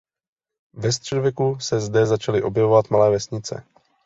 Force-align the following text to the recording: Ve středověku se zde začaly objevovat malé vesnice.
Ve 0.73 0.91
středověku 0.91 1.57
se 1.59 1.79
zde 1.79 2.05
začaly 2.05 2.43
objevovat 2.43 2.89
malé 2.89 3.11
vesnice. 3.11 3.63